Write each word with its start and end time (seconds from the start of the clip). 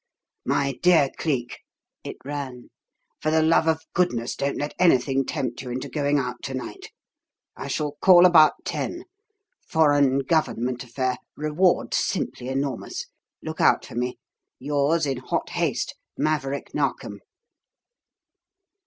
"My 0.47 0.79
dear 0.81 1.11
Cleek," 1.15 1.59
it 2.03 2.15
ran. 2.25 2.71
"For 3.21 3.29
the 3.29 3.43
love 3.43 3.67
of 3.67 3.85
goodness 3.93 4.35
don't 4.35 4.57
let 4.57 4.73
anything 4.79 5.23
tempt 5.25 5.61
you 5.61 5.69
into 5.69 5.89
going 5.89 6.17
out 6.17 6.41
to 6.45 6.55
night. 6.55 6.91
I 7.55 7.67
shall 7.67 7.97
call 8.01 8.25
about 8.25 8.65
ten. 8.65 9.03
Foreign 9.67 10.21
government 10.25 10.83
affair 10.83 11.17
reward 11.37 11.93
simply 11.93 12.47
enormous. 12.47 13.05
Look 13.43 13.61
out 13.61 13.85
for 13.85 13.93
me. 13.93 14.17
Yours, 14.57 15.05
in 15.05 15.17
hot 15.17 15.49
haste 15.51 15.93
MAVERICK 16.17 16.73
NARKOM." 16.73 17.19